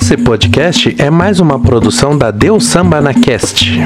Esse 0.00 0.16
podcast 0.16 0.96
é 0.98 1.10
mais 1.10 1.40
uma 1.40 1.60
produção 1.60 2.16
da 2.16 2.30
Deus 2.30 2.64
Samba 2.64 3.00
na 3.02 3.12
Cast. 3.12 3.78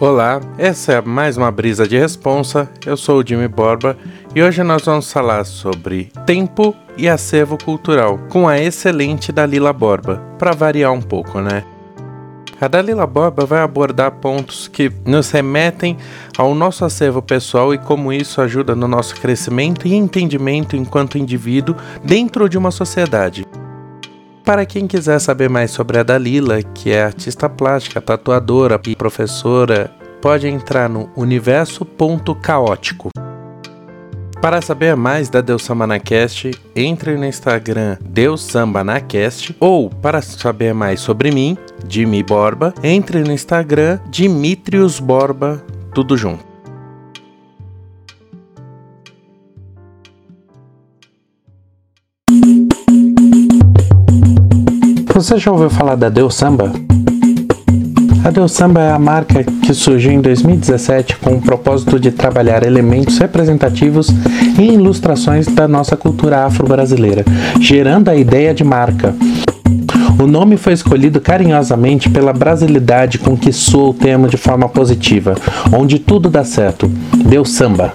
Olá, 0.00 0.40
essa 0.56 0.92
é 0.92 1.00
mais 1.00 1.36
uma 1.36 1.50
brisa 1.50 1.88
de 1.88 1.98
responsa. 1.98 2.70
Eu 2.86 2.96
sou 2.96 3.18
o 3.18 3.26
Jimmy 3.26 3.48
Borba 3.48 3.98
e 4.32 4.40
hoje 4.40 4.62
nós 4.62 4.84
vamos 4.84 5.12
falar 5.12 5.42
sobre 5.42 6.12
tempo 6.24 6.72
e 6.96 7.08
acervo 7.08 7.58
cultural 7.58 8.16
com 8.28 8.46
a 8.46 8.60
excelente 8.60 9.32
Dalila 9.32 9.72
Borba, 9.72 10.22
para 10.38 10.52
variar 10.52 10.92
um 10.92 11.02
pouco, 11.02 11.40
né? 11.40 11.64
A 12.60 12.68
Dalila 12.68 13.08
Borba 13.08 13.44
vai 13.44 13.60
abordar 13.60 14.12
pontos 14.12 14.68
que 14.68 14.88
nos 15.04 15.32
remetem 15.32 15.96
ao 16.36 16.54
nosso 16.54 16.84
acervo 16.84 17.20
pessoal 17.20 17.74
e 17.74 17.78
como 17.78 18.12
isso 18.12 18.40
ajuda 18.40 18.76
no 18.76 18.86
nosso 18.86 19.16
crescimento 19.16 19.88
e 19.88 19.94
entendimento 19.94 20.76
enquanto 20.76 21.18
indivíduo 21.18 21.74
dentro 22.04 22.48
de 22.48 22.56
uma 22.56 22.70
sociedade. 22.70 23.44
Para 24.48 24.64
quem 24.64 24.86
quiser 24.86 25.18
saber 25.18 25.50
mais 25.50 25.70
sobre 25.72 25.98
a 25.98 26.02
Dalila, 26.02 26.62
que 26.62 26.90
é 26.90 27.04
artista 27.04 27.50
plástica, 27.50 28.00
tatuadora 28.00 28.80
e 28.86 28.96
professora, 28.96 29.90
pode 30.22 30.48
entrar 30.48 30.88
no 30.88 31.10
universo.caótico. 31.14 33.10
Para 34.40 34.62
saber 34.62 34.96
mais 34.96 35.28
da 35.28 35.42
Deus 35.42 35.62
Samba 35.62 35.86
na 35.86 35.98
Cast, 35.98 36.50
entre 36.74 37.18
no 37.18 37.26
Instagram 37.26 37.98
Deus 38.00 38.40
Samba 38.40 38.82
na 38.82 39.02
Cast 39.02 39.54
ou 39.60 39.90
para 39.90 40.22
saber 40.22 40.72
mais 40.72 41.00
sobre 41.00 41.30
mim, 41.30 41.58
Jimmy 41.86 42.22
Borba, 42.22 42.72
entre 42.82 43.20
no 43.20 43.32
Instagram 43.32 43.98
Dimitrios 44.08 44.98
Borba, 44.98 45.62
tudo 45.92 46.16
junto. 46.16 46.47
Você 55.18 55.36
já 55.36 55.50
ouviu 55.50 55.68
falar 55.68 55.96
da 55.96 56.08
Deus 56.08 56.36
Samba? 56.36 56.72
A 58.24 58.30
Deus 58.30 58.52
Samba 58.52 58.80
é 58.82 58.92
a 58.92 59.00
marca 59.00 59.42
que 59.42 59.74
surgiu 59.74 60.12
em 60.12 60.20
2017 60.20 61.16
com 61.16 61.34
o 61.34 61.42
propósito 61.42 61.98
de 61.98 62.12
trabalhar 62.12 62.64
elementos 62.64 63.18
representativos 63.18 64.10
e 64.56 64.62
ilustrações 64.62 65.48
da 65.48 65.66
nossa 65.66 65.96
cultura 65.96 66.44
afro-brasileira, 66.44 67.24
gerando 67.60 68.10
a 68.10 68.14
ideia 68.14 68.54
de 68.54 68.62
marca. 68.62 69.12
O 70.22 70.26
nome 70.28 70.56
foi 70.56 70.72
escolhido 70.72 71.20
carinhosamente 71.20 72.08
pela 72.08 72.32
brasilidade 72.32 73.18
com 73.18 73.36
que 73.36 73.52
soa 73.52 73.90
o 73.90 73.94
termo 73.94 74.28
de 74.28 74.36
forma 74.36 74.68
positiva, 74.68 75.34
onde 75.76 75.98
tudo 75.98 76.30
dá 76.30 76.44
certo. 76.44 76.88
Deus 77.26 77.50
Samba. 77.50 77.92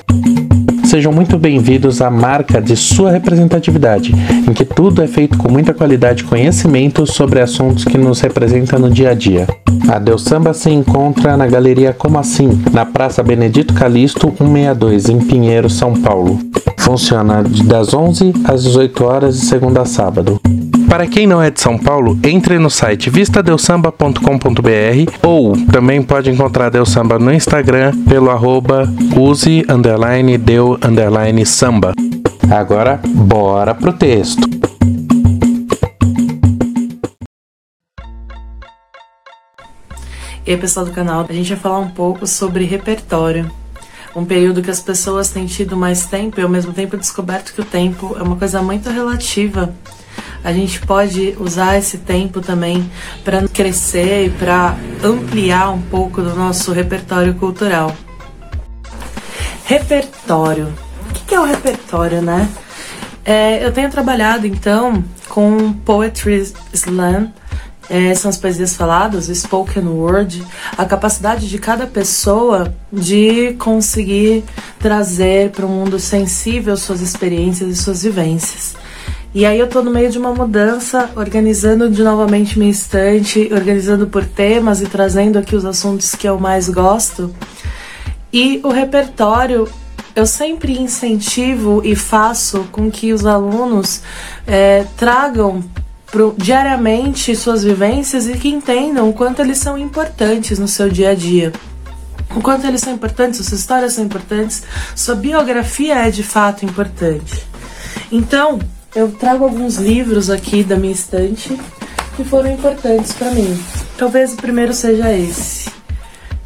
Sejam 0.94 1.12
muito 1.12 1.40
bem-vindos 1.40 2.04
à 2.04 2.12
marca 2.12 2.62
de 2.62 2.78
sua 2.78 3.10
representatividade, 3.10 4.14
em 4.48 4.54
que 4.54 4.64
tudo 4.64 5.02
é 5.02 5.08
feito 5.08 5.40
com 5.40 5.52
muita 5.52 5.74
qualidade 5.74 6.22
e 6.22 6.26
conhecimento 6.28 7.12
sobre 7.12 7.42
assuntos 7.42 7.84
que 7.84 7.98
nos 7.98 8.22
representam 8.22 8.78
no 8.78 8.92
dia 8.92 9.10
a 9.10 9.14
dia. 9.16 9.48
A 9.90 9.98
Deus 9.98 10.22
Samba 10.22 10.54
se 10.54 10.70
encontra 10.70 11.36
na 11.36 11.48
Galeria 11.48 11.94
Como 11.94 12.20
Assim, 12.20 12.62
na 12.72 12.86
Praça 12.86 13.24
Benedito 13.24 13.74
Calixto 13.74 14.28
162, 14.38 15.10
em 15.10 15.18
Pinheiro, 15.18 15.68
São 15.68 15.96
Paulo. 15.96 16.40
Funciona 16.78 17.42
das 17.42 17.92
11 17.92 18.32
às 18.46 18.62
18 18.62 19.04
horas 19.04 19.40
de 19.40 19.48
segunda 19.48 19.82
a 19.82 19.86
sábado. 19.86 20.40
Para 20.94 21.08
quem 21.08 21.26
não 21.26 21.42
é 21.42 21.50
de 21.50 21.60
São 21.60 21.76
Paulo, 21.76 22.20
entre 22.24 22.60
no 22.60 22.70
site 22.70 23.10
vistadeussamba.com.br 23.10 25.12
ou 25.24 25.54
também 25.72 26.04
pode 26.04 26.30
encontrar 26.30 26.70
Deus 26.70 26.92
Samba 26.92 27.18
no 27.18 27.34
Instagram 27.34 28.04
pelo 28.04 28.30
arroba 28.30 28.88
use 29.18 29.66
underline 29.68 30.38
deu 30.38 30.78
underline 30.84 31.44
samba. 31.48 31.94
Agora, 32.48 33.02
bora 33.04 33.74
pro 33.74 33.92
texto. 33.92 34.48
E 40.46 40.52
aí, 40.52 40.58
pessoal 40.58 40.86
do 40.86 40.92
canal, 40.92 41.26
a 41.28 41.34
gente 41.34 41.50
vai 41.50 41.58
falar 41.58 41.80
um 41.80 41.90
pouco 41.90 42.28
sobre 42.28 42.66
repertório. 42.66 43.50
Um 44.16 44.26
período 44.26 44.62
que 44.62 44.70
as 44.70 44.80
pessoas 44.80 45.32
têm 45.32 45.48
tido 45.48 45.76
mais 45.76 46.06
tempo 46.06 46.40
e 46.40 46.44
ao 46.44 46.50
mesmo 46.50 46.72
tempo 46.72 46.96
descoberto 46.96 47.52
que 47.52 47.62
o 47.62 47.66
tempo 47.66 48.16
é 48.16 48.22
uma 48.22 48.36
coisa 48.36 48.62
muito 48.62 48.92
relativa. 48.92 49.74
A 50.44 50.52
gente 50.52 50.80
pode 50.82 51.36
usar 51.40 51.78
esse 51.78 52.00
tempo 52.00 52.42
também 52.42 52.90
para 53.24 53.48
crescer 53.48 54.28
e 54.28 54.30
para 54.30 54.76
ampliar 55.04 55.70
um 55.72 55.82
pouco 55.82 56.22
do 56.22 56.36
nosso 56.36 56.72
repertório 56.74 57.34
cultural. 57.36 57.96
Repertório. 59.66 60.74
O 61.10 61.14
que 61.26 61.34
é 61.34 61.40
o 61.40 61.46
repertório, 61.46 62.22
né? 62.22 62.50
É, 63.24 63.66
eu 63.66 63.72
tenho 63.72 63.90
trabalhado 63.90 64.46
então 64.46 65.02
com 65.30 65.72
Poetry 65.72 66.54
Slam, 66.74 67.32
é, 67.90 68.14
são 68.16 68.30
as 68.30 68.38
poesias 68.38 68.76
faladas, 68.76 69.28
spoken 69.28 69.88
word, 69.88 70.44
a 70.78 70.86
capacidade 70.86 71.48
de 71.50 71.58
cada 71.58 71.86
pessoa 71.86 72.74
de 72.92 73.54
conseguir 73.54 74.44
trazer 74.80 75.52
para 75.52 75.66
o 75.66 75.70
mundo 75.70 76.00
sensível 76.00 76.76
suas 76.76 77.02
experiências 77.02 77.70
e 77.70 77.82
suas 77.82 78.04
vivências. 78.04 78.76
E 79.36 79.48
aí 79.48 79.58
eu 79.58 79.68
tô 79.68 79.82
no 79.82 79.90
meio 79.90 80.12
de 80.12 80.20
uma 80.20 80.32
mudança, 80.32 81.10
organizando 81.16 81.90
de 81.90 82.04
novamente 82.04 82.60
minha 82.60 82.70
estante, 82.70 83.50
organizando 83.52 84.06
por 84.06 84.24
temas 84.24 84.80
e 84.80 84.86
trazendo 84.86 85.40
aqui 85.40 85.56
os 85.56 85.66
assuntos 85.66 86.14
que 86.14 86.28
eu 86.28 86.40
mais 86.40 86.70
gosto. 86.70 87.34
E 88.32 88.62
o 88.64 88.70
repertório 88.70 89.68
eu 90.16 90.28
sempre 90.28 90.80
incentivo 90.80 91.82
e 91.84 91.96
faço 91.96 92.68
com 92.72 92.92
que 92.92 93.12
os 93.12 93.26
alunos 93.26 94.04
é, 94.46 94.86
tragam 94.96 95.64
pro, 96.12 96.36
diariamente 96.38 97.36
suas 97.36 97.64
vivências 97.64 98.28
e 98.28 98.38
que 98.38 98.50
entendam 98.50 99.10
o 99.10 99.14
quanto 99.14 99.42
eles 99.42 99.58
são 99.58 99.76
importantes 99.76 100.60
no 100.60 100.68
seu 100.68 100.90
dia 100.90 101.10
a 101.10 101.16
dia. 101.16 101.52
O 102.36 102.42
quanto 102.42 102.68
eles 102.68 102.82
são 102.82 102.94
importantes, 102.94 103.44
suas 103.44 103.62
histórias 103.62 103.94
são 103.94 104.04
importantes, 104.04 104.62
sua 104.96 105.16
biografia 105.16 105.96
é 105.96 106.12
de 106.12 106.22
fato 106.22 106.64
importante. 106.64 107.44
Então, 108.12 108.60
eu 108.96 109.12
trago 109.12 109.44
alguns 109.44 109.78
livros 109.78 110.30
aqui 110.30 110.64
da 110.64 110.76
minha 110.76 110.94
estante 110.94 111.60
que 112.16 112.24
foram 112.24 112.52
importantes 112.52 113.12
para 113.14 113.32
mim. 113.32 113.60
Talvez 113.98 114.34
o 114.34 114.38
primeiro 114.38 114.74
seja 114.74 115.12
esse. 115.12 115.72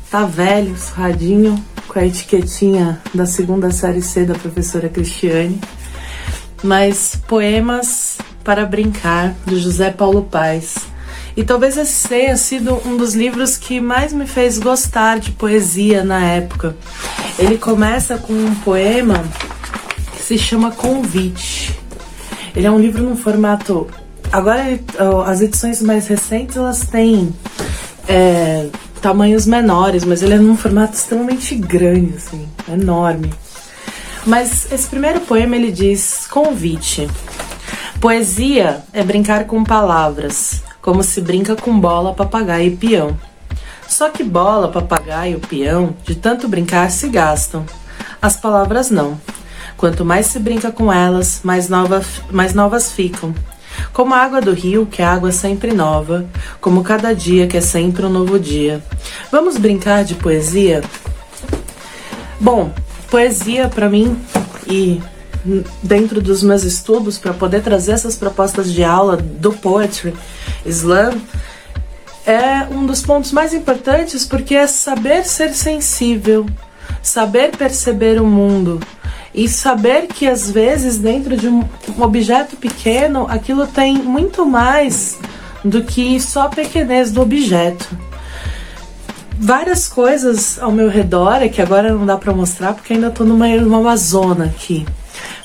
Tá 0.10 0.26
velho, 0.26 0.78
surradinho, 0.78 1.62
com 1.88 2.00
a 2.00 2.06
etiquetinha 2.06 3.02
da 3.14 3.26
segunda 3.26 3.70
série 3.72 4.02
C 4.02 4.24
da 4.24 4.34
professora 4.34 4.88
Cristiane. 4.88 5.60
Mas 6.64 7.20
Poemas 7.28 8.18
para 8.44 8.66
Brincar, 8.66 9.36
do 9.46 9.60
José 9.60 9.92
Paulo 9.92 10.24
Paes. 10.24 10.76
E 11.36 11.44
talvez 11.44 11.78
esse 11.78 12.08
tenha 12.08 12.38
sido 12.38 12.82
um 12.86 12.96
dos 12.96 13.14
livros 13.14 13.58
que 13.58 13.82
mais 13.82 14.14
me 14.14 14.26
fez 14.26 14.58
gostar 14.58 15.20
de 15.20 15.32
poesia 15.32 16.04
na 16.04 16.24
época. 16.24 16.76
Ele 17.38 17.58
começa 17.58 18.18
com 18.18 18.34
um 18.34 18.56
poema 18.56 19.24
que 20.14 20.24
se 20.24 20.38
chama 20.38 20.72
Convite. 20.72 21.87
Ele 22.58 22.66
é 22.66 22.72
um 22.72 22.80
livro 22.80 23.04
num 23.04 23.16
formato. 23.16 23.86
Agora, 24.32 24.64
as 25.28 25.42
edições 25.42 25.80
mais 25.80 26.08
recentes 26.08 26.58
elas 26.58 26.88
têm 26.88 27.32
é, 28.08 28.70
tamanhos 29.00 29.46
menores, 29.46 30.04
mas 30.04 30.24
ele 30.24 30.34
é 30.34 30.40
num 30.40 30.58
formato 30.58 30.96
extremamente 30.96 31.54
grande, 31.54 32.16
assim, 32.16 32.50
enorme. 32.68 33.32
Mas 34.26 34.72
esse 34.72 34.88
primeiro 34.88 35.20
poema 35.20 35.56
ele 35.56 35.72
diz: 35.72 36.26
Convite. 36.26 37.08
Poesia 38.02 38.82
é 38.92 39.04
brincar 39.04 39.46
com 39.46 39.64
palavras, 39.64 40.64
como 40.82 41.04
se 41.04 41.22
brinca 41.22 41.56
com 41.56 41.80
bola, 41.80 42.16
papagaio 42.16 42.74
e 42.74 42.76
peão. 42.76 43.16
Só 43.88 44.10
que 44.10 44.24
bola, 44.24 44.68
papagaio 44.72 45.38
e 45.38 45.48
peão, 45.48 45.96
de 46.04 46.16
tanto 46.16 46.48
brincar, 46.48 46.90
se 46.90 47.08
gastam. 47.08 47.68
As 48.20 48.36
palavras 48.36 48.90
não. 48.90 49.20
Quanto 49.78 50.04
mais 50.04 50.26
se 50.26 50.40
brinca 50.40 50.72
com 50.72 50.92
elas, 50.92 51.42
mais, 51.44 51.70
nova, 51.70 52.04
mais 52.32 52.56
novas 52.56 52.92
ficam. 52.92 53.34
Como 53.94 54.12
a 54.14 54.18
água 54.18 54.42
do 54.42 54.52
rio, 54.52 54.88
que 54.88 55.04
é 55.04 55.06
água 55.06 55.32
sempre 55.32 55.72
nova, 55.72 56.26
como 56.60 56.84
cada 56.84 57.14
dia 57.14 57.46
que 57.46 57.56
é 57.56 57.62
sempre 57.62 58.04
um 58.04 58.10
novo 58.10 58.40
dia. 58.40 58.84
Vamos 59.32 59.56
brincar 59.58 60.04
de 60.04 60.16
poesia? 60.16 60.84
Bom, 62.40 62.72
poesia 63.10 63.70
para 63.70 63.88
mim 63.88 64.20
e 64.68 65.00
dentro 65.84 66.22
dos 66.22 66.42
meus 66.42 66.64
estudos 66.64 67.20
para 67.20 67.34
poder 67.34 67.62
trazer 67.62 67.92
essas 67.92 68.16
propostas 68.16 68.74
de 68.74 68.84
aula 68.84 69.16
do 69.16 69.54
poetry 69.54 70.14
slam 70.66 71.22
é 72.26 72.64
um 72.70 72.86
dos 72.86 73.02
pontos 73.02 73.32
mais 73.32 73.54
importantes 73.54 74.26
porque 74.26 74.56
é 74.56 74.68
saber 74.68 75.24
ser 75.24 75.54
sensível, 75.54 76.46
saber 77.02 77.56
perceber 77.56 78.20
o 78.20 78.26
mundo 78.26 78.80
e 79.38 79.48
saber 79.48 80.08
que 80.08 80.28
às 80.28 80.50
vezes 80.50 80.98
dentro 80.98 81.38
de 81.38 81.48
um 81.48 81.64
objeto 82.00 82.56
pequeno 82.56 83.28
aquilo 83.30 83.68
tem 83.68 83.94
muito 83.94 84.44
mais 84.48 85.20
do 85.64 85.84
que 85.84 86.20
só 86.20 86.48
a 86.48 86.50
pequenez 86.50 87.12
do 87.12 87.22
objeto. 87.22 87.88
Várias 89.40 89.88
coisas 89.88 90.58
ao 90.60 90.72
meu 90.72 90.90
redor, 90.90 91.44
é 91.44 91.50
que 91.50 91.62
agora 91.62 91.94
não 91.94 92.04
dá 92.04 92.18
para 92.18 92.34
mostrar 92.34 92.74
porque 92.74 92.94
ainda 92.94 93.12
tô 93.12 93.24
numa, 93.24 93.48
numa 93.48 93.78
Amazônia 93.78 94.46
aqui. 94.46 94.84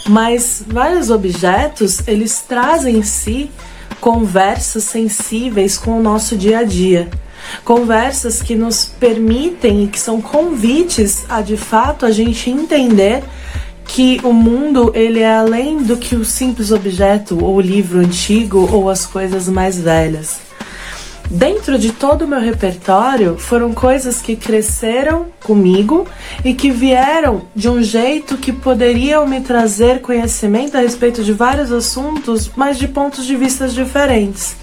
Mas 0.08 0.64
vários 0.66 1.10
objetos, 1.10 2.08
eles 2.08 2.40
trazem 2.48 2.96
em 2.96 3.02
si 3.02 3.50
conversas 4.00 4.84
sensíveis 4.84 5.76
com 5.76 5.98
o 5.98 6.02
nosso 6.02 6.34
dia 6.34 6.60
a 6.60 6.64
dia. 6.64 7.10
Conversas 7.62 8.40
que 8.40 8.54
nos 8.54 8.86
permitem 8.86 9.84
e 9.84 9.88
que 9.88 10.00
são 10.00 10.22
convites 10.22 11.26
a 11.28 11.42
de 11.42 11.58
fato 11.58 12.06
a 12.06 12.10
gente 12.10 12.48
entender 12.48 13.22
que 13.92 14.18
o 14.24 14.32
mundo 14.32 14.90
ele 14.94 15.20
é 15.20 15.36
além 15.36 15.82
do 15.82 15.98
que 15.98 16.16
o 16.16 16.24
simples 16.24 16.70
objeto 16.70 17.44
ou 17.44 17.56
o 17.56 17.60
livro 17.60 17.98
antigo 17.98 18.66
ou 18.72 18.88
as 18.88 19.04
coisas 19.04 19.50
mais 19.50 19.78
velhas. 19.78 20.40
Dentro 21.30 21.78
de 21.78 21.92
todo 21.92 22.22
o 22.22 22.28
meu 22.28 22.40
repertório 22.40 23.36
foram 23.36 23.74
coisas 23.74 24.22
que 24.22 24.34
cresceram 24.34 25.26
comigo 25.44 26.06
e 26.42 26.54
que 26.54 26.70
vieram 26.70 27.42
de 27.54 27.68
um 27.68 27.82
jeito 27.82 28.38
que 28.38 28.50
poderiam 28.50 29.26
me 29.26 29.42
trazer 29.42 30.00
conhecimento 30.00 30.74
a 30.74 30.80
respeito 30.80 31.22
de 31.22 31.34
vários 31.34 31.70
assuntos, 31.70 32.50
mas 32.56 32.78
de 32.78 32.88
pontos 32.88 33.26
de 33.26 33.36
vista 33.36 33.68
diferentes. 33.68 34.56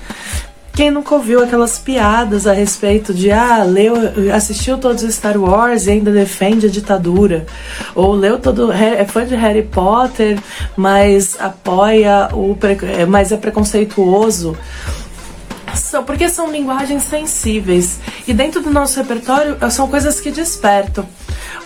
Quem 0.80 0.92
nunca 0.92 1.14
ouviu 1.14 1.44
aquelas 1.44 1.78
piadas 1.78 2.48
a 2.48 2.54
respeito 2.54 3.14
de 3.14 3.30
ah, 3.30 3.64
leu, 3.64 3.96
assistiu 4.34 4.78
todos 4.78 5.04
os 5.04 5.14
Star 5.14 5.38
Wars 5.38 5.88
e 5.88 5.92
ainda 5.92 6.10
defende 6.10 6.68
a 6.68 6.70
ditadura, 6.70 7.46
ou 7.94 8.14
leu 8.14 8.40
todo 8.40 8.72
é 8.72 9.04
fã 9.04 9.26
de 9.26 9.36
Harry 9.36 9.64
Potter, 9.64 10.40
mas 10.78 11.36
apoia 11.38 12.30
o 12.32 12.58
é, 12.98 13.06
mas 13.06 13.34
é 13.34 13.36
preconceituoso. 13.36 14.58
São, 15.76 16.02
porque 16.06 16.30
são 16.30 16.50
linguagens 16.50 17.04
sensíveis 17.04 18.00
e 18.26 18.34
dentro 18.34 18.62
do 18.62 18.72
nosso 18.72 18.98
repertório 19.02 19.58
são 19.72 19.86
coisas 19.86 20.22
que 20.22 20.32
despertam. 20.32 21.06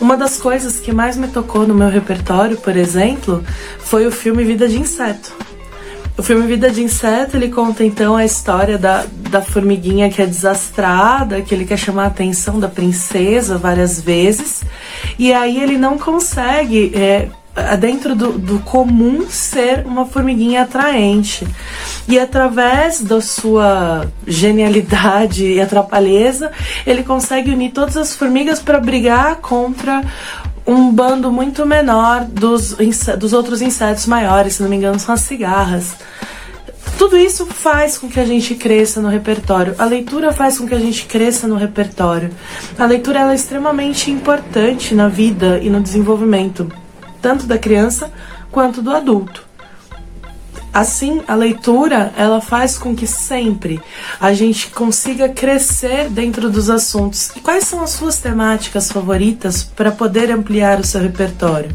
Uma 0.01 0.17
das 0.17 0.37
coisas 0.37 0.79
que 0.79 0.91
mais 0.91 1.17
me 1.17 1.27
tocou 1.27 1.67
no 1.67 1.75
meu 1.75 1.87
repertório, 1.87 2.57
por 2.57 2.75
exemplo, 2.75 3.43
foi 3.77 4.07
o 4.07 4.11
filme 4.11 4.43
Vida 4.43 4.67
de 4.67 4.79
Inseto 4.79 5.52
o 6.15 6.21
filme 6.21 6.45
Vida 6.45 6.69
de 6.69 6.83
Inseto, 6.83 7.35
ele 7.35 7.49
conta 7.49 7.83
então 7.83 8.15
a 8.15 8.23
história 8.23 8.77
da, 8.77 9.05
da 9.29 9.41
formiguinha 9.41 10.09
que 10.11 10.21
é 10.21 10.25
desastrada, 10.25 11.41
que 11.41 11.55
ele 11.55 11.65
quer 11.65 11.77
chamar 11.77 12.03
a 12.03 12.07
atenção 12.07 12.59
da 12.59 12.67
princesa 12.67 13.57
várias 13.57 13.99
vezes, 13.99 14.63
e 15.17 15.33
aí 15.33 15.61
ele 15.61 15.75
não 15.75 15.97
consegue, 15.97 16.91
é, 16.93 17.29
dentro 17.77 18.15
do, 18.15 18.33
do 18.33 18.59
comum, 18.59 19.25
ser 19.27 19.85
uma 19.87 20.05
formiguinha 20.05 20.61
atraente. 20.61 21.47
E 22.07 22.19
através 22.19 23.01
da 23.01 23.19
sua 23.19 24.07
genialidade 24.27 25.45
e 25.53 25.59
atrapalheza, 25.59 26.51
ele 26.85 27.03
consegue 27.03 27.49
unir 27.49 27.71
todas 27.71 27.97
as 27.97 28.15
formigas 28.15 28.59
para 28.59 28.79
brigar 28.79 29.37
contra 29.37 30.03
um 30.65 30.91
bando 30.91 31.31
muito 31.31 31.65
menor 31.65 32.25
dos, 32.25 32.75
dos 33.17 33.33
outros 33.33 33.61
insetos 33.61 34.05
maiores, 34.05 34.55
se 34.55 34.63
não 34.63 34.69
me 34.69 34.75
engano, 34.75 34.99
são 34.99 35.13
as 35.13 35.21
cigarras. 35.21 35.95
Tudo 36.97 37.17
isso 37.17 37.45
faz 37.45 37.97
com 37.97 38.07
que 38.07 38.19
a 38.19 38.25
gente 38.25 38.55
cresça 38.55 39.01
no 39.01 39.09
repertório. 39.09 39.75
A 39.77 39.85
leitura 39.85 40.31
faz 40.31 40.57
com 40.57 40.67
que 40.67 40.75
a 40.75 40.79
gente 40.79 41.05
cresça 41.05 41.47
no 41.47 41.55
repertório. 41.55 42.29
A 42.77 42.85
leitura 42.85 43.31
é 43.31 43.35
extremamente 43.35 44.09
importante 44.09 44.93
na 44.93 45.07
vida 45.07 45.59
e 45.59 45.69
no 45.69 45.81
desenvolvimento, 45.81 46.71
tanto 47.21 47.45
da 47.45 47.57
criança 47.57 48.11
quanto 48.51 48.81
do 48.81 48.91
adulto. 48.91 49.52
Assim, 50.73 51.21
a 51.27 51.35
leitura, 51.35 52.11
ela 52.17 52.41
faz 52.41 52.79
com 52.79 52.95
que 52.95 53.05
sempre 53.05 53.79
a 54.19 54.33
gente 54.33 54.71
consiga 54.71 55.29
crescer 55.29 56.09
dentro 56.09 56.49
dos 56.49 56.67
assuntos. 56.67 57.29
E 57.35 57.39
quais 57.39 57.65
são 57.65 57.83
as 57.83 57.91
suas 57.91 58.17
temáticas 58.17 58.91
favoritas 58.91 59.63
para 59.63 59.91
poder 59.91 60.31
ampliar 60.31 60.79
o 60.79 60.83
seu 60.83 60.99
repertório? 60.99 61.69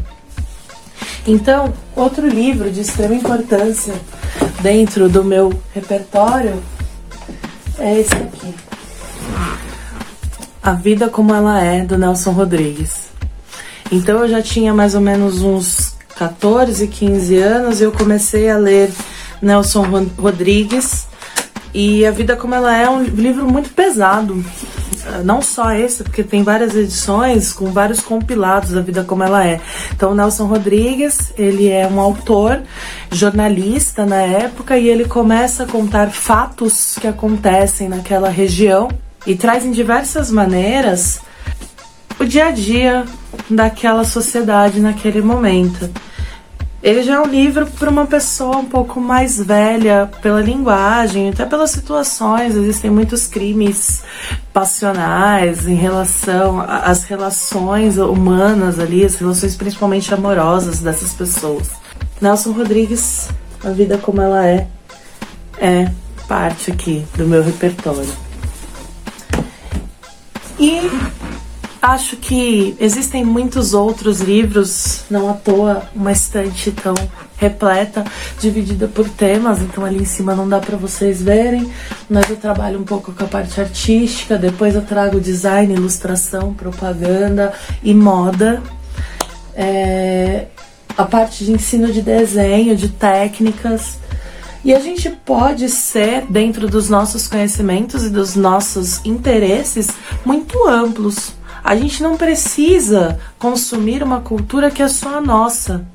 Então, 1.25 1.73
outro 1.95 2.27
livro 2.27 2.69
de 2.69 2.81
extrema 2.81 3.15
importância 3.15 3.93
dentro 4.61 5.07
do 5.07 5.23
meu 5.23 5.53
repertório 5.73 6.61
é 7.77 7.99
esse 8.01 8.13
aqui. 8.13 8.53
A 10.61 10.73
Vida 10.73 11.07
Como 11.07 11.33
Ela 11.33 11.63
É, 11.63 11.85
do 11.85 11.97
Nelson 11.97 12.31
Rodrigues. 12.31 13.09
Então 13.91 14.19
eu 14.19 14.27
já 14.27 14.41
tinha 14.41 14.73
mais 14.73 14.93
ou 14.93 15.01
menos 15.01 15.41
uns 15.41 15.88
14, 16.19 16.85
15 16.85 17.37
anos, 17.37 17.79
eu 17.79 17.93
comecei 17.93 18.49
a 18.49 18.57
ler 18.57 18.91
Nelson 19.41 19.85
Rodrigues. 20.17 21.07
E 21.73 22.05
A 22.05 22.11
Vida 22.11 22.35
Como 22.35 22.53
Ela 22.53 22.75
É 22.75 22.89
um 22.89 23.03
livro 23.03 23.49
muito 23.49 23.69
pesado. 23.69 24.43
Não 25.23 25.41
só 25.41 25.71
esse, 25.71 26.03
porque 26.03 26.21
tem 26.21 26.43
várias 26.43 26.75
edições 26.75 27.53
com 27.53 27.71
vários 27.71 28.01
compilados 28.01 28.71
da 28.71 28.81
vida 28.81 29.01
como 29.05 29.23
ela 29.23 29.47
é. 29.47 29.61
Então, 29.93 30.13
Nelson 30.13 30.45
Rodrigues, 30.45 31.31
ele 31.37 31.69
é 31.69 31.87
um 31.87 32.01
autor, 32.01 32.63
jornalista 33.09 34.05
na 34.05 34.21
época, 34.21 34.77
e 34.77 34.89
ele 34.89 35.05
começa 35.05 35.63
a 35.63 35.67
contar 35.67 36.09
fatos 36.09 36.97
que 36.99 37.07
acontecem 37.07 37.87
naquela 37.87 38.27
região 38.27 38.89
e 39.25 39.35
traz 39.35 39.65
em 39.65 39.71
diversas 39.71 40.29
maneiras 40.29 41.21
o 42.19 42.25
dia 42.25 42.47
a 42.47 42.51
dia 42.51 43.05
daquela 43.49 44.03
sociedade 44.03 44.81
naquele 44.81 45.21
momento. 45.21 45.89
Ele 46.81 47.03
já 47.03 47.15
é 47.15 47.19
um 47.19 47.27
livro 47.27 47.67
para 47.67 47.89
uma 47.89 48.05
pessoa 48.05 48.57
um 48.57 48.65
pouco 48.65 49.01
mais 49.01 49.37
velha, 49.37 50.09
pela 50.21 50.41
linguagem, 50.41 51.29
até 51.29 51.45
pelas 51.45 51.71
situações. 51.71 52.55
Existem 52.55 52.89
muitos 52.89 53.27
crimes 53.27 54.01
passionais 54.53 55.67
em 55.67 55.75
relação 55.75 56.61
às 56.61 57.03
relações 57.03 57.97
humanas 57.97 58.79
ali, 58.79 59.03
as 59.03 59.15
relações 59.15 59.57
principalmente 59.57 60.13
amorosas 60.13 60.79
dessas 60.79 61.11
pessoas. 61.11 61.69
Nelson 62.21 62.51
Rodrigues, 62.51 63.27
A 63.63 63.71
Vida 63.71 63.97
Como 63.97 64.21
Ela 64.21 64.45
É, 64.45 64.67
é 65.59 65.91
parte 66.29 66.71
aqui 66.71 67.05
do 67.17 67.27
meu 67.27 67.43
repertório. 67.43 68.07
E 70.57 70.89
Acho 71.81 72.17
que 72.17 72.75
existem 72.79 73.23
muitos 73.23 73.73
outros 73.73 74.19
livros, 74.19 75.03
não 75.09 75.29
à 75.29 75.33
toa 75.33 75.83
uma 75.95 76.11
estante 76.11 76.71
tão 76.71 76.93
repleta, 77.37 78.03
dividida 78.37 78.85
por 78.85 79.07
temas, 79.07 79.61
então 79.61 79.85
ali 79.85 80.01
em 80.01 80.05
cima 80.05 80.35
não 80.35 80.47
dá 80.47 80.59
para 80.59 80.75
vocês 80.75 81.21
verem, 81.21 81.71
mas 82.09 82.29
eu 82.29 82.35
trabalho 82.35 82.79
um 82.79 82.83
pouco 82.83 83.13
com 83.13 83.23
a 83.23 83.27
parte 83.27 83.61
artística, 83.61 84.37
depois 84.37 84.75
eu 84.75 84.81
trago 84.81 85.21
design, 85.21 85.73
ilustração, 85.73 86.53
propaganda 86.53 87.53
e 87.81 87.93
moda. 87.93 88.61
É, 89.55 90.47
a 90.97 91.05
parte 91.05 91.45
de 91.45 91.53
ensino 91.53 91.93
de 91.93 92.01
desenho, 92.01 92.75
de 92.75 92.89
técnicas. 92.89 93.97
E 94.65 94.73
a 94.73 94.79
gente 94.81 95.09
pode 95.09 95.69
ser, 95.69 96.25
dentro 96.29 96.67
dos 96.67 96.89
nossos 96.89 97.25
conhecimentos 97.25 98.03
e 98.03 98.09
dos 98.09 98.35
nossos 98.35 98.99
interesses, 99.05 99.87
muito 100.25 100.67
amplos. 100.67 101.38
A 101.63 101.75
gente 101.75 102.01
não 102.01 102.17
precisa 102.17 103.19
consumir 103.37 104.01
uma 104.03 104.21
cultura 104.21 104.71
que 104.71 104.81
é 104.81 104.87
só 104.87 105.17
a 105.17 105.21
nossa. 105.21 105.85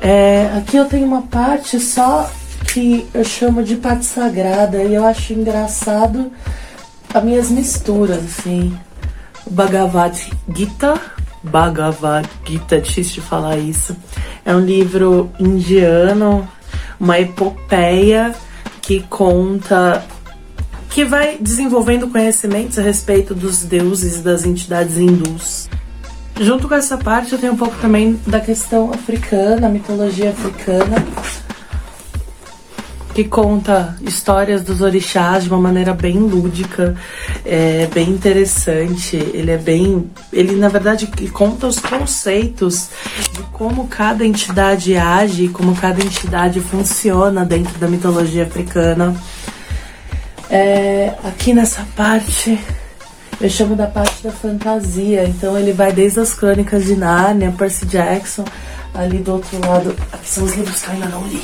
É, 0.00 0.50
aqui 0.56 0.76
eu 0.76 0.84
tenho 0.84 1.06
uma 1.06 1.22
parte 1.22 1.80
só 1.80 2.30
que 2.72 3.08
eu 3.12 3.24
chamo 3.24 3.62
de 3.62 3.76
parte 3.76 4.04
sagrada 4.04 4.82
e 4.82 4.94
eu 4.94 5.04
acho 5.04 5.32
engraçado 5.32 6.30
as 7.12 7.24
minhas 7.24 7.50
misturas, 7.50 8.18
assim. 8.18 8.76
Bhagavad 9.50 10.18
Gita, 10.54 11.00
Bhagavad 11.42 12.28
Gita, 12.44 12.76
é 12.76 12.80
difícil 12.80 13.14
de 13.14 13.20
falar 13.22 13.56
isso. 13.56 13.96
É 14.44 14.54
um 14.54 14.60
livro 14.60 15.30
indiano, 15.38 16.46
uma 17.00 17.18
epopeia 17.18 18.34
que 18.82 19.00
conta 19.08 20.04
que 20.98 21.04
vai 21.04 21.38
desenvolvendo 21.38 22.08
conhecimentos 22.08 22.76
a 22.76 22.82
respeito 22.82 23.32
dos 23.32 23.62
deuses 23.62 24.20
das 24.20 24.44
entidades 24.44 24.98
hindus. 24.98 25.68
Junto 26.40 26.66
com 26.66 26.74
essa 26.74 26.98
parte, 26.98 27.32
eu 27.32 27.38
tenho 27.38 27.52
um 27.52 27.56
pouco 27.56 27.76
também 27.80 28.18
da 28.26 28.40
questão 28.40 28.90
africana, 28.92 29.68
mitologia 29.68 30.30
africana, 30.30 30.96
que 33.14 33.22
conta 33.22 33.96
histórias 34.02 34.64
dos 34.64 34.80
orixás 34.80 35.44
de 35.44 35.50
uma 35.50 35.60
maneira 35.60 35.94
bem 35.94 36.18
lúdica, 36.18 36.96
é 37.44 37.86
bem 37.94 38.10
interessante. 38.10 39.14
Ele 39.16 39.52
é 39.52 39.56
bem, 39.56 40.10
ele 40.32 40.56
na 40.56 40.68
verdade 40.68 41.08
conta 41.32 41.68
os 41.68 41.78
conceitos 41.78 42.88
de 43.32 43.42
como 43.52 43.86
cada 43.86 44.26
entidade 44.26 44.96
age, 44.96 45.46
como 45.46 45.76
cada 45.76 46.02
entidade 46.02 46.60
funciona 46.60 47.44
dentro 47.44 47.78
da 47.78 47.86
mitologia 47.86 48.42
africana. 48.42 49.14
É, 50.50 51.12
aqui 51.24 51.52
nessa 51.52 51.86
parte, 51.94 52.58
eu 53.38 53.50
chamo 53.50 53.76
da 53.76 53.86
parte 53.86 54.22
da 54.22 54.32
fantasia. 54.32 55.24
Então 55.24 55.58
ele 55.58 55.72
vai 55.72 55.92
desde 55.92 56.20
as 56.20 56.32
crônicas 56.32 56.84
de 56.84 56.96
Nárnia, 56.96 57.52
Percy 57.52 57.86
Jackson, 57.86 58.44
ali 58.94 59.18
do 59.18 59.34
outro 59.34 59.60
lado. 59.66 59.94
Aqui 60.12 60.28
são 60.28 60.44
os 60.44 60.54
livros 60.54 60.80
que 60.80 60.88
eu 60.88 60.94
ainda 60.94 61.08
não 61.08 61.26
li. 61.26 61.42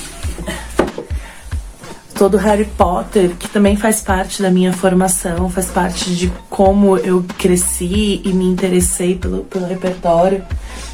Todo 2.15 2.37
Harry 2.37 2.65
Potter, 2.65 3.31
que 3.37 3.49
também 3.49 3.77
faz 3.77 4.01
parte 4.01 4.41
da 4.41 4.49
minha 4.49 4.73
formação, 4.73 5.51
faz 5.51 5.67
parte 5.67 6.15
de 6.15 6.33
como 6.49 6.97
eu 6.97 7.25
cresci 7.37 8.23
e 8.25 8.33
me 8.33 8.45
interessei 8.45 9.17
pelo, 9.17 9.45
pelo 9.45 9.67
repertório. 9.67 10.45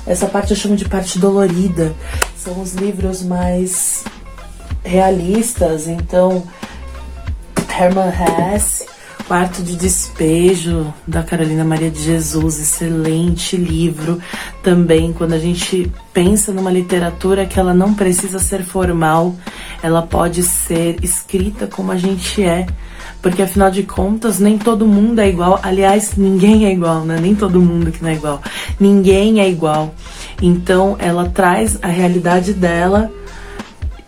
Essa 0.06 0.26
parte 0.26 0.52
eu 0.52 0.56
chamo 0.56 0.76
de 0.76 0.86
parte 0.86 1.18
dolorida. 1.18 1.94
São 2.36 2.60
os 2.60 2.72
livros 2.72 3.22
mais 3.22 4.02
realistas, 4.82 5.86
então 5.86 6.42
Herman 7.70 8.10
Hesse, 8.10 8.86
Quarto 9.26 9.62
de 9.62 9.76
Despejo, 9.76 10.92
da 11.06 11.22
Carolina 11.22 11.64
Maria 11.64 11.90
de 11.90 12.02
Jesus, 12.02 12.58
excelente 12.58 13.56
livro. 13.56 14.18
Também, 14.62 15.12
quando 15.12 15.34
a 15.34 15.38
gente 15.38 15.90
pensa 16.12 16.52
numa 16.52 16.70
literatura 16.70 17.46
que 17.46 17.58
ela 17.60 17.72
não 17.72 17.94
precisa 17.94 18.40
ser 18.40 18.64
formal, 18.64 19.36
ela 19.82 20.02
pode 20.02 20.42
ser 20.42 20.96
escrita 21.02 21.68
como 21.68 21.92
a 21.92 21.96
gente 21.96 22.42
é. 22.42 22.66
Porque 23.22 23.42
afinal 23.42 23.70
de 23.70 23.84
contas, 23.84 24.40
nem 24.40 24.58
todo 24.58 24.84
mundo 24.84 25.20
é 25.20 25.28
igual. 25.28 25.60
Aliás, 25.62 26.16
ninguém 26.16 26.66
é 26.66 26.72
igual, 26.72 27.04
né? 27.04 27.18
Nem 27.20 27.34
todo 27.34 27.60
mundo 27.60 27.92
que 27.92 28.02
não 28.02 28.10
é 28.10 28.14
igual. 28.14 28.42
Ninguém 28.80 29.40
é 29.40 29.48
igual. 29.48 29.94
Então, 30.42 30.96
ela 30.98 31.28
traz 31.28 31.78
a 31.82 31.86
realidade 31.88 32.52
dela 32.52 33.08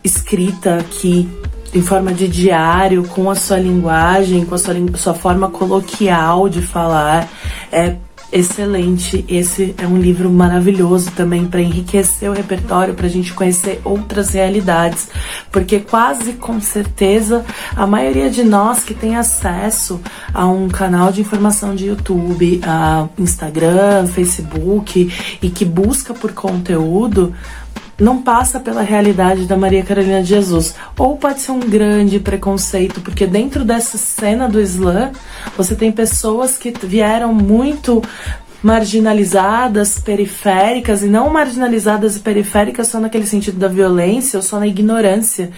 escrita 0.03 0.79
aqui 0.79 1.29
em 1.75 1.81
forma 1.83 2.13
de 2.13 2.29
diário, 2.29 3.05
com 3.05 3.31
a 3.31 3.35
sua 3.35 3.59
linguagem, 3.59 4.45
com 4.45 4.55
a 4.55 4.59
sua, 4.59 4.75
sua 4.97 5.15
forma 5.15 5.51
coloquial 5.51 6.49
de 6.49 6.61
falar. 6.61 7.29
É 7.71 7.97
excelente. 8.33 9.25
Esse 9.29 9.75
é 9.77 9.87
um 9.87 9.99
livro 9.99 10.31
maravilhoso 10.31 11.11
também 11.11 11.47
para 11.47 11.61
enriquecer 11.61 12.31
o 12.31 12.33
repertório, 12.33 12.95
para 12.95 13.07
a 13.07 13.11
gente 13.11 13.35
conhecer 13.35 13.81
outras 13.85 14.31
realidades, 14.31 15.09
porque 15.51 15.79
quase 15.79 16.33
com 16.33 16.59
certeza 16.61 17.45
a 17.77 17.87
maioria 17.87 18.31
de 18.31 18.43
nós 18.43 18.83
que 18.83 18.95
tem 18.95 19.17
acesso 19.17 20.01
a 20.33 20.47
um 20.47 20.69
canal 20.69 21.13
de 21.13 21.21
informação 21.21 21.75
de 21.75 21.87
YouTube, 21.87 22.61
a 22.65 23.07
Instagram, 23.19 24.07
Facebook 24.07 25.13
e 25.43 25.51
que 25.51 25.65
busca 25.65 26.15
por 26.15 26.33
conteúdo 26.33 27.35
não 28.03 28.21
passa 28.21 28.59
pela 28.59 28.83
realidade 28.83 29.47
da 29.47 29.57
Maria 29.57 29.85
Carolina 29.85 30.23
de 30.23 30.29
Jesus. 30.29 30.75
Ou 30.99 31.17
pode 31.17 31.41
ser 31.41 31.53
um 31.53 31.61
grande 31.61 32.19
preconceito, 32.19 33.01
porque 33.01 33.27
dentro 33.27 33.65
dessa 33.65 33.97
cena 33.97 34.49
do 34.49 34.61
Islã, 34.61 35.13
você 35.57 35.77
tem 35.77 35.93
pessoas 35.93 36.59
que 36.59 36.75
vieram 36.83 37.33
muito 37.33 38.03
marginalizadas, 38.61 39.99
periféricas, 39.99 41.03
e 41.03 41.07
não 41.07 41.31
marginalizadas 41.31 42.17
e 42.17 42.21
periféricas 42.21 42.89
só 42.89 42.99
naquele 42.99 43.27
sentido 43.27 43.59
da 43.59 43.69
violência 43.69 44.37
ou 44.37 44.43
só 44.43 44.59
na 44.59 44.67
ignorância, 44.67 45.51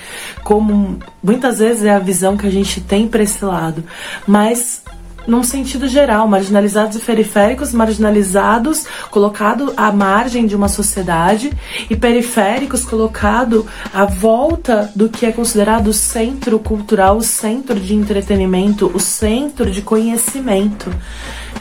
como 0.42 0.98
muitas 1.22 1.58
vezes 1.58 1.84
é 1.84 1.94
a 1.94 1.98
visão 1.98 2.36
que 2.36 2.46
a 2.46 2.50
gente 2.50 2.80
tem 2.80 3.06
para 3.06 3.22
esse 3.22 3.44
lado, 3.44 3.84
mas 4.26 4.82
num 5.26 5.42
sentido 5.42 5.88
geral, 5.88 6.26
marginalizados 6.28 6.96
e 6.96 7.00
periféricos, 7.00 7.72
marginalizados, 7.72 8.84
colocado 9.10 9.72
à 9.76 9.90
margem 9.92 10.46
de 10.46 10.54
uma 10.54 10.68
sociedade, 10.68 11.52
e 11.88 11.96
periféricos 11.96 12.84
colocado 12.84 13.66
à 13.92 14.04
volta 14.04 14.90
do 14.94 15.08
que 15.08 15.26
é 15.26 15.32
considerado 15.32 15.88
o 15.88 15.92
centro 15.92 16.58
cultural, 16.58 17.16
o 17.16 17.22
centro 17.22 17.78
de 17.78 17.94
entretenimento, 17.94 18.90
o 18.94 19.00
centro 19.00 19.70
de 19.70 19.82
conhecimento. 19.82 20.92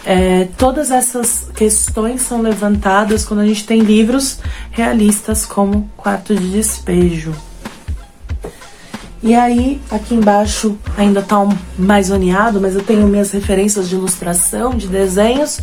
É, 0.05 0.49
todas 0.57 0.91
essas 0.91 1.47
questões 1.55 2.21
são 2.21 2.41
levantadas 2.41 3.23
quando 3.23 3.39
a 3.39 3.47
gente 3.47 3.65
tem 3.65 3.79
livros 3.79 4.39
realistas 4.71 5.45
como 5.45 5.89
Quarto 5.95 6.35
de 6.35 6.51
Despejo. 6.51 7.33
E 9.23 9.33
aí, 9.33 9.81
aqui 9.89 10.15
embaixo 10.15 10.77
ainda 10.97 11.21
tá 11.21 11.39
um, 11.39 11.57
mais 11.79 12.07
zoneado, 12.07 12.59
mas 12.59 12.75
eu 12.75 12.83
tenho 12.83 13.07
minhas 13.07 13.31
referências 13.31 13.87
de 13.87 13.95
ilustração, 13.95 14.75
de 14.75 14.85
desenhos. 14.85 15.61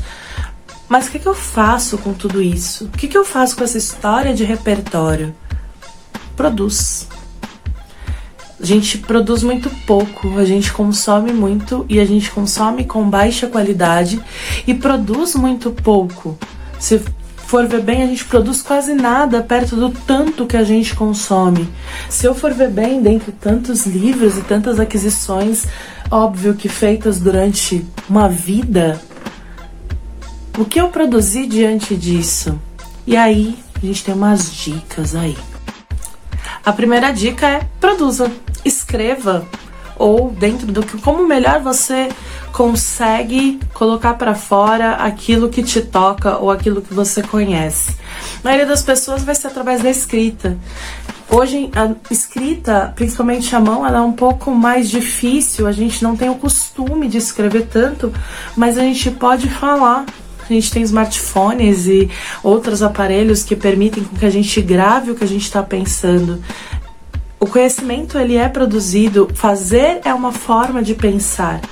Mas 0.89 1.07
o 1.07 1.11
que, 1.11 1.19
que 1.19 1.29
eu 1.29 1.35
faço 1.35 1.99
com 1.99 2.15
tudo 2.15 2.41
isso? 2.41 2.87
O 2.87 2.89
que, 2.89 3.07
que 3.07 3.19
eu 3.19 3.25
faço 3.25 3.55
com 3.55 3.63
essa 3.63 3.77
história 3.77 4.33
de 4.33 4.45
repertório? 4.45 5.35
Produz. 6.35 7.07
A 8.59 8.65
gente 8.65 8.97
produz 8.97 9.43
muito 9.43 9.69
pouco, 9.87 10.39
a 10.39 10.45
gente 10.47 10.73
consome 10.73 11.31
muito 11.31 11.85
e 11.87 12.01
a 12.01 12.05
gente 12.07 12.31
consome 12.31 12.87
com 12.87 13.11
baixa 13.11 13.47
qualidade 13.47 14.23
e 14.67 14.73
produz 14.73 15.35
muito 15.35 15.71
pouco. 15.71 16.39
Se 16.79 16.99
for 17.51 17.67
ver 17.67 17.83
bem, 17.83 18.05
a 18.05 18.07
gente 18.07 18.25
produz 18.27 18.63
quase 18.63 18.95
nada 18.95 19.43
perto 19.43 19.75
do 19.75 19.91
tanto 19.91 20.47
que 20.47 20.57
a 20.57 20.63
gente 20.63 20.95
consome. 20.95 21.69
Se 22.09 22.25
eu 22.25 22.33
for 22.33 22.55
ver 22.55 22.71
bem, 22.71 23.03
dentre 23.03 23.33
tantos 23.33 23.87
livros 23.87 24.39
e 24.39 24.43
tantas 24.43 24.79
aquisições, 24.79 25.67
óbvio 26.09 26.55
que 26.55 26.69
feitas 26.69 27.19
durante 27.19 27.85
uma 28.09 28.29
vida, 28.29 29.03
o 30.57 30.65
que 30.65 30.81
eu 30.81 30.91
produzi 30.91 31.45
diante 31.45 31.97
disso? 31.97 32.57
E 33.05 33.17
aí, 33.17 33.59
a 33.83 33.85
gente 33.85 34.05
tem 34.05 34.15
umas 34.15 34.55
dicas 34.55 35.17
aí. 35.17 35.37
A 36.65 36.73
primeira 36.73 37.11
dica 37.11 37.49
é 37.49 37.67
produza, 37.81 38.31
escreva 38.65 39.45
ou 39.99 40.31
dentro 40.31 40.69
do 40.69 40.85
que 40.85 40.97
como 40.99 41.27
melhor 41.27 41.61
você 41.61 42.11
consegue 42.53 43.61
colocar 43.73 44.15
para 44.15 44.35
fora 44.35 44.95
aquilo 44.95 45.49
que 45.49 45.63
te 45.63 45.81
toca 45.81 46.39
ou 46.39 46.51
aquilo 46.51 46.83
que 46.83 46.93
você 46.93 47.23
conhece. 47.23 47.97
A 48.43 48.45
maioria 48.45 48.67
das 48.67 48.83
pessoas 48.83 49.23
vai 49.23 49.35
ser 49.35 49.49
através 49.49 49.83
da 49.83 49.91
escrita. 49.91 50.57
Hoje 51.29 51.71
a 51.75 51.95
escrita, 52.13 52.93
principalmente 52.97 53.55
a 53.55 53.61
mão, 53.61 53.87
ela 53.87 53.99
é 53.99 54.03
um 54.03 54.13
pouco 54.13 54.51
mais 54.51 54.91
difícil. 54.91 55.67
A 55.67 55.73
gente 55.73 56.03
não 56.03 56.17
tem 56.17 56.29
o 56.29 56.35
costume 56.35 57.09
de 57.09 57.19
escrever 57.19 57.67
tanto, 57.67 58.13
mas 58.57 58.77
a 58.77 58.83
gente 58.83 59.11
pode 59.11 59.49
falar. 59.49 60.05
A 60.43 60.53
gente 60.53 60.73
tem 60.73 60.83
smartphones 60.83 61.87
e 61.87 62.11
outros 62.43 62.83
aparelhos 62.83 63.45
que 63.45 63.55
permitem 63.55 64.03
que 64.03 64.27
a 64.27 64.31
gente 64.31 64.61
grave 64.61 65.13
o 65.13 65.15
que 65.15 65.23
a 65.23 65.29
gente 65.29 65.45
está 65.45 65.63
pensando 65.63 66.43
o 67.41 67.47
conhecimento 67.47 68.19
ele 68.19 68.37
é 68.37 68.47
produzido, 68.51 69.27
fazer 69.35 70.03
é 70.05 70.13
uma 70.13 70.31
forma 70.31 70.83
de 70.83 70.95
pensar. 70.95 71.63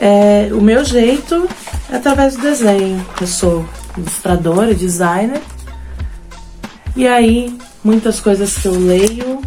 É, 0.00 0.48
o 0.52 0.62
meu 0.62 0.82
jeito 0.82 1.46
é 1.90 1.96
através 1.96 2.34
do 2.34 2.40
desenho. 2.40 3.06
Eu 3.20 3.26
sou 3.26 3.68
ilustradora, 3.98 4.74
designer. 4.74 5.42
E 6.96 7.06
aí, 7.06 7.54
muitas 7.84 8.18
coisas 8.18 8.56
que 8.56 8.66
eu 8.66 8.72
leio, 8.72 9.42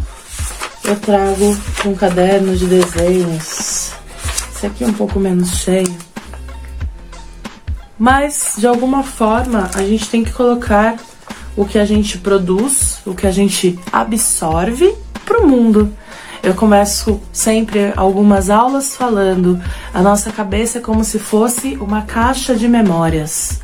eu 0.84 0.96
trago 1.00 1.56
um 1.84 1.94
caderno 1.96 2.56
de 2.56 2.66
desenhos. 2.66 3.90
Esse 4.54 4.66
aqui 4.66 4.84
é 4.84 4.86
um 4.86 4.92
pouco 4.92 5.18
menos 5.18 5.56
cheio. 5.56 5.98
Mas, 7.98 8.54
de 8.56 8.66
alguma 8.66 9.02
forma, 9.02 9.70
a 9.74 9.82
gente 9.82 10.08
tem 10.08 10.22
que 10.22 10.32
colocar 10.32 10.96
o 11.56 11.64
que 11.64 11.78
a 11.78 11.84
gente 11.84 12.18
produz, 12.18 12.98
o 13.04 13.14
que 13.14 13.26
a 13.26 13.32
gente 13.32 13.78
absorve 13.92 14.94
para 15.24 15.40
o 15.40 15.48
mundo. 15.48 15.92
Eu 16.44 16.52
começo 16.52 17.22
sempre 17.32 17.90
algumas 17.96 18.50
aulas 18.50 18.94
falando: 18.94 19.58
a 19.94 20.02
nossa 20.02 20.30
cabeça 20.30 20.76
é 20.76 20.80
como 20.80 21.02
se 21.02 21.18
fosse 21.18 21.74
uma 21.80 22.02
caixa 22.02 22.54
de 22.54 22.68
memórias. 22.68 23.62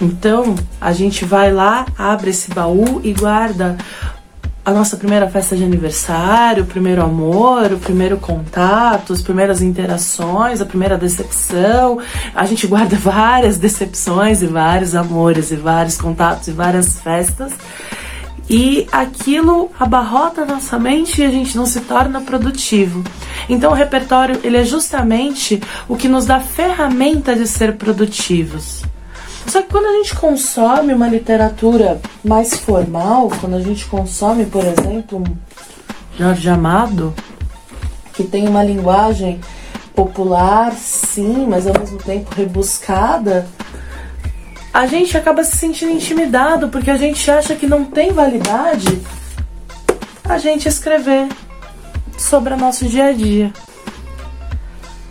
Então, 0.00 0.54
a 0.80 0.90
gente 0.90 1.26
vai 1.26 1.52
lá, 1.52 1.84
abre 1.98 2.30
esse 2.30 2.50
baú 2.50 2.98
e 3.04 3.12
guarda 3.12 3.76
a 4.64 4.72
nossa 4.72 4.96
primeira 4.96 5.28
festa 5.28 5.54
de 5.54 5.62
aniversário, 5.62 6.64
o 6.64 6.66
primeiro 6.66 7.02
amor, 7.02 7.70
o 7.70 7.78
primeiro 7.78 8.16
contato, 8.16 9.12
as 9.12 9.20
primeiras 9.20 9.60
interações, 9.60 10.62
a 10.62 10.64
primeira 10.64 10.96
decepção. 10.96 11.98
A 12.34 12.46
gente 12.46 12.66
guarda 12.66 12.96
várias 12.96 13.58
decepções 13.58 14.40
e 14.40 14.46
vários 14.46 14.94
amores 14.94 15.50
e 15.50 15.56
vários 15.56 15.98
contatos 15.98 16.48
e 16.48 16.52
várias 16.52 16.98
festas 17.00 17.52
e 18.48 18.86
aquilo 18.92 19.70
abarrota 19.78 20.44
nossa 20.44 20.78
mente 20.78 21.20
e 21.20 21.24
a 21.24 21.30
gente 21.30 21.56
não 21.56 21.66
se 21.66 21.80
torna 21.80 22.20
produtivo. 22.20 23.02
Então 23.48 23.72
o 23.72 23.74
repertório 23.74 24.40
ele 24.42 24.56
é 24.56 24.64
justamente 24.64 25.60
o 25.88 25.96
que 25.96 26.08
nos 26.08 26.26
dá 26.26 26.40
ferramenta 26.40 27.34
de 27.34 27.46
ser 27.46 27.76
produtivos. 27.76 28.82
Só 29.46 29.62
que 29.62 29.68
quando 29.68 29.86
a 29.86 29.92
gente 29.92 30.16
consome 30.16 30.94
uma 30.94 31.08
literatura 31.08 32.00
mais 32.24 32.54
formal, 32.54 33.30
quando 33.40 33.56
a 33.56 33.60
gente 33.60 33.84
consome, 33.86 34.46
por 34.46 34.64
exemplo, 34.64 35.22
Jorge 36.18 36.48
Amado, 36.48 37.14
que 38.14 38.24
tem 38.24 38.48
uma 38.48 38.62
linguagem 38.62 39.40
popular, 39.94 40.72
sim, 40.72 41.46
mas 41.48 41.66
ao 41.66 41.78
mesmo 41.78 41.98
tempo 41.98 42.34
rebuscada, 42.34 43.46
a 44.74 44.86
gente 44.86 45.16
acaba 45.16 45.44
se 45.44 45.56
sentindo 45.56 45.92
intimidado 45.92 46.68
porque 46.68 46.90
a 46.90 46.96
gente 46.96 47.30
acha 47.30 47.54
que 47.54 47.64
não 47.64 47.84
tem 47.84 48.12
validade 48.12 49.00
a 50.24 50.36
gente 50.36 50.68
escrever 50.68 51.28
sobre 52.18 52.54
o 52.54 52.56
nosso 52.56 52.86
dia 52.86 53.06
a 53.06 53.12
dia. 53.12 53.52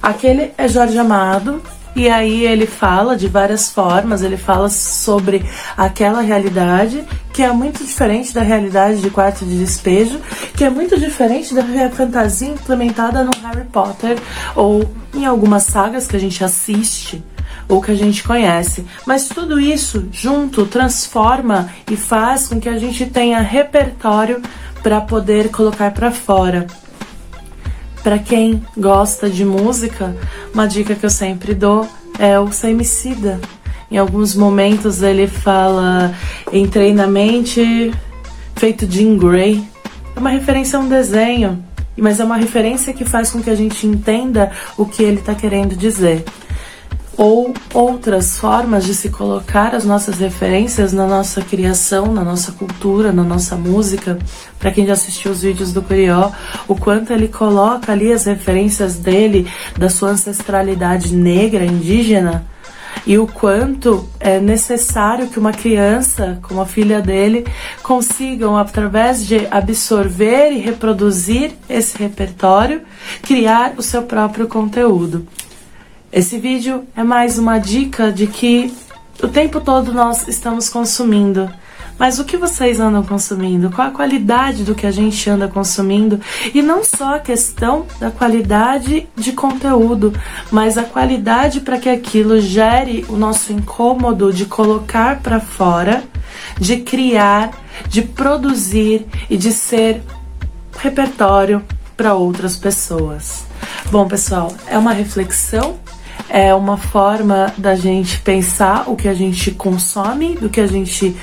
Aquele 0.01 0.51
é 0.57 0.67
Jorge 0.67 0.97
Amado, 0.97 1.61
e 1.95 2.09
aí 2.09 2.45
ele 2.45 2.65
fala 2.65 3.15
de 3.15 3.27
várias 3.27 3.69
formas, 3.69 4.21
ele 4.21 4.35
fala 4.35 4.67
sobre 4.67 5.45
aquela 5.77 6.19
realidade 6.19 7.05
que 7.31 7.41
é 7.41 7.51
muito 7.51 7.85
diferente 7.85 8.33
da 8.33 8.41
realidade 8.41 8.99
de 8.99 9.09
quarto 9.09 9.45
de 9.45 9.57
despejo, 9.57 10.19
que 10.57 10.65
é 10.65 10.69
muito 10.69 10.99
diferente 10.99 11.53
da 11.53 11.63
fantasia 11.89 12.49
implementada 12.49 13.23
no 13.23 13.31
Harry 13.43 13.65
Potter 13.71 14.17
ou 14.55 14.89
em 15.13 15.25
algumas 15.25 15.63
sagas 15.63 16.05
que 16.05 16.17
a 16.17 16.19
gente 16.19 16.43
assiste 16.43 17.23
ou 17.67 17.81
que 17.81 17.91
a 17.91 17.95
gente 17.95 18.23
conhece. 18.23 18.85
Mas 19.05 19.27
tudo 19.27 19.59
isso 19.59 20.07
junto 20.11 20.65
transforma 20.65 21.69
e 21.89 21.95
faz 21.95 22.47
com 22.47 22.59
que 22.59 22.69
a 22.69 22.77
gente 22.77 23.05
tenha 23.05 23.39
repertório 23.39 24.41
para 24.81 25.01
poder 25.01 25.49
colocar 25.49 25.91
para 25.91 26.11
fora. 26.11 26.67
Para 28.03 28.19
quem 28.19 28.61
gosta 28.77 29.29
de 29.29 29.45
música, 29.45 30.15
uma 30.53 30.67
dica 30.67 30.93
que 30.93 31.05
eu 31.05 31.09
sempre 31.09 31.53
dou 31.53 31.87
é 32.19 32.37
o 32.37 32.51
Semicida. 32.51 33.39
Em 33.89 33.97
alguns 33.97 34.35
momentos 34.35 35.01
ele 35.01 35.27
fala 35.27 36.13
entrei 36.51 36.93
na 36.93 37.07
mente 37.07 37.93
feito 38.55 38.85
Jean 38.89 39.17
Grey. 39.17 39.63
É 40.15 40.19
uma 40.19 40.29
referência 40.29 40.77
a 40.77 40.81
um 40.81 40.89
desenho, 40.89 41.63
mas 41.97 42.19
é 42.19 42.23
uma 42.23 42.35
referência 42.35 42.93
que 42.93 43.05
faz 43.05 43.31
com 43.31 43.41
que 43.41 43.49
a 43.49 43.55
gente 43.55 43.87
entenda 43.87 44.51
o 44.77 44.85
que 44.85 45.01
ele 45.01 45.19
está 45.19 45.33
querendo 45.33 45.75
dizer 45.75 46.25
ou 47.17 47.53
outras 47.73 48.39
formas 48.39 48.85
de 48.85 48.95
se 48.95 49.09
colocar 49.09 49.75
as 49.75 49.83
nossas 49.83 50.17
referências 50.17 50.93
na 50.93 51.05
nossa 51.05 51.41
criação, 51.41 52.11
na 52.11 52.23
nossa 52.23 52.51
cultura, 52.51 53.11
na 53.11 53.23
nossa 53.23 53.55
música. 53.55 54.17
Para 54.59 54.71
quem 54.71 54.85
já 54.85 54.93
assistiu 54.93 55.31
os 55.31 55.41
vídeos 55.41 55.71
do 55.71 55.81
Curió, 55.81 56.31
o 56.67 56.75
quanto 56.75 57.13
ele 57.13 57.27
coloca 57.27 57.91
ali 57.91 58.11
as 58.11 58.25
referências 58.25 58.95
dele, 58.95 59.47
da 59.77 59.89
sua 59.89 60.09
ancestralidade 60.09 61.13
negra, 61.13 61.65
indígena, 61.65 62.45
e 63.05 63.17
o 63.17 63.27
quanto 63.27 64.07
é 64.19 64.39
necessário 64.39 65.27
que 65.27 65.39
uma 65.39 65.51
criança, 65.51 66.39
como 66.41 66.61
a 66.61 66.65
filha 66.65 67.01
dele, 67.01 67.45
consigam, 67.81 68.57
através 68.57 69.25
de 69.25 69.45
absorver 69.51 70.51
e 70.51 70.59
reproduzir 70.59 71.51
esse 71.69 71.97
repertório, 71.97 72.81
criar 73.21 73.73
o 73.77 73.81
seu 73.81 74.03
próprio 74.03 74.47
conteúdo. 74.47 75.27
Esse 76.13 76.37
vídeo 76.37 76.85
é 76.95 77.03
mais 77.03 77.39
uma 77.39 77.57
dica 77.57 78.11
de 78.11 78.27
que 78.27 78.71
o 79.23 79.27
tempo 79.27 79.59
todo 79.59 79.91
nós 79.91 80.27
estamos 80.27 80.69
consumindo. 80.69 81.51
Mas 81.97 82.19
o 82.19 82.23
que 82.23 82.37
vocês 82.37 82.79
andam 82.79 83.01
consumindo? 83.01 83.71
Qual 83.71 83.87
a 83.87 83.91
qualidade 83.91 84.63
do 84.63 84.75
que 84.75 84.85
a 84.85 84.91
gente 84.91 85.27
anda 85.27 85.47
consumindo? 85.47 86.21
E 86.53 86.61
não 86.61 86.83
só 86.83 87.15
a 87.15 87.19
questão 87.19 87.87
da 87.99 88.11
qualidade 88.11 89.09
de 89.15 89.31
conteúdo, 89.31 90.13
mas 90.51 90.77
a 90.77 90.83
qualidade 90.83 91.61
para 91.61 91.79
que 91.79 91.89
aquilo 91.89 92.39
gere 92.39 93.03
o 93.09 93.17
nosso 93.17 93.51
incômodo 93.51 94.31
de 94.31 94.45
colocar 94.45 95.19
para 95.19 95.39
fora, 95.39 96.03
de 96.59 96.77
criar, 96.77 97.59
de 97.87 98.03
produzir 98.03 99.07
e 99.31 99.35
de 99.35 99.51
ser 99.51 100.03
repertório 100.77 101.63
para 101.97 102.13
outras 102.13 102.55
pessoas. 102.55 103.45
Bom, 103.89 104.07
pessoal, 104.07 104.53
é 104.67 104.77
uma 104.77 104.93
reflexão 104.93 105.79
é 106.33 106.51
uma 106.55 106.77
forma 106.77 107.53
da 107.59 107.75
gente 107.75 108.17
pensar 108.21 108.89
o 108.89 108.95
que 108.95 109.07
a 109.07 109.13
gente 109.13 109.51
consome, 109.51 110.33
do 110.33 110.49
que 110.49 110.59
a 110.59 110.65
gente 110.65 111.15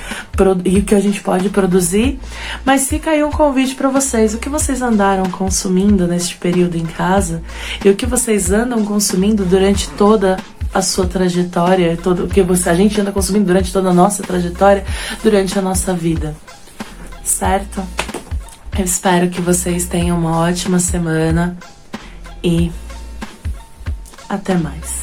e 0.63 0.79
o 0.79 0.83
que 0.83 0.95
a 0.95 1.01
gente 1.01 1.19
pode 1.19 1.49
produzir. 1.49 2.17
Mas 2.63 2.87
fica 2.87 3.11
aí 3.11 3.21
um 3.21 3.29
convite 3.29 3.75
para 3.75 3.89
vocês: 3.89 4.33
o 4.33 4.37
que 4.37 4.47
vocês 4.47 4.81
andaram 4.81 5.25
consumindo 5.25 6.07
neste 6.07 6.37
período 6.37 6.77
em 6.77 6.85
casa 6.85 7.43
e 7.83 7.89
o 7.89 7.95
que 7.95 8.05
vocês 8.05 8.53
andam 8.53 8.85
consumindo 8.85 9.43
durante 9.43 9.89
toda 9.89 10.37
a 10.73 10.81
sua 10.81 11.05
trajetória, 11.05 11.99
todo 12.01 12.23
o 12.23 12.27
que 12.29 12.41
você, 12.41 12.69
a 12.69 12.73
gente 12.73 12.99
anda 13.01 13.11
consumindo 13.11 13.47
durante 13.47 13.73
toda 13.73 13.89
a 13.89 13.93
nossa 13.93 14.23
trajetória, 14.23 14.85
durante 15.21 15.59
a 15.59 15.61
nossa 15.61 15.93
vida. 15.93 16.33
Certo? 17.21 17.83
Eu 18.79 18.85
espero 18.85 19.29
que 19.29 19.41
vocês 19.41 19.85
tenham 19.87 20.17
uma 20.17 20.37
ótima 20.37 20.79
semana 20.79 21.57
e 22.41 22.71
até 24.29 24.55
mais. 24.55 25.00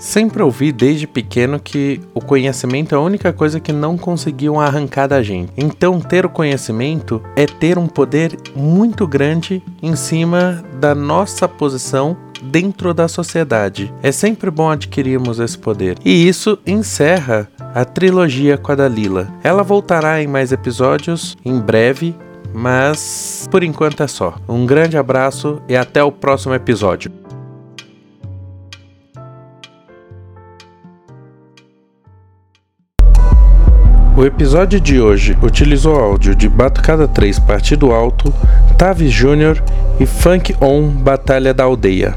Sempre 0.00 0.42
ouvi 0.42 0.72
desde 0.72 1.06
pequeno 1.06 1.60
que 1.60 2.00
o 2.14 2.22
conhecimento 2.22 2.94
é 2.94 2.98
a 2.98 3.00
única 3.02 3.34
coisa 3.34 3.60
que 3.60 3.70
não 3.70 3.98
conseguiam 3.98 4.58
arrancar 4.58 5.06
da 5.06 5.22
gente. 5.22 5.52
Então, 5.58 6.00
ter 6.00 6.24
o 6.24 6.30
conhecimento 6.30 7.22
é 7.36 7.44
ter 7.44 7.76
um 7.76 7.86
poder 7.86 8.34
muito 8.56 9.06
grande 9.06 9.62
em 9.82 9.94
cima 9.94 10.64
da 10.80 10.94
nossa 10.94 11.46
posição 11.46 12.16
dentro 12.42 12.94
da 12.94 13.08
sociedade. 13.08 13.92
É 14.02 14.10
sempre 14.10 14.50
bom 14.50 14.70
adquirirmos 14.70 15.38
esse 15.38 15.58
poder. 15.58 15.98
E 16.02 16.26
isso 16.26 16.58
encerra 16.66 17.46
a 17.74 17.84
trilogia 17.84 18.56
com 18.56 18.72
a 18.72 18.74
Dalila. 18.74 19.28
Ela 19.44 19.62
voltará 19.62 20.22
em 20.22 20.26
mais 20.26 20.50
episódios 20.50 21.36
em 21.44 21.60
breve 21.60 22.16
mas 22.52 23.46
por 23.48 23.62
enquanto 23.62 24.02
é 24.02 24.08
só. 24.08 24.34
Um 24.48 24.66
grande 24.66 24.96
abraço 24.96 25.62
e 25.68 25.76
até 25.76 26.02
o 26.02 26.10
próximo 26.10 26.52
episódio. 26.52 27.19
O 34.20 34.24
episódio 34.26 34.78
de 34.78 35.00
hoje 35.00 35.34
utilizou 35.42 35.98
áudio 35.98 36.36
de 36.36 36.46
Batucada 36.46 37.08
3 37.08 37.38
Partido 37.38 37.90
Alto, 37.90 38.30
Tavi 38.76 39.08
Júnior 39.08 39.62
e 39.98 40.04
Funk 40.04 40.54
On 40.60 40.90
Batalha 40.90 41.54
da 41.54 41.64
Aldeia. 41.64 42.14